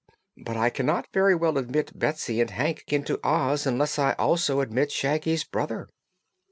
[0.43, 4.91] But I cannot very well admit Betsy and Hank into Oz unless I also admit
[4.91, 5.89] Shaggy's brother."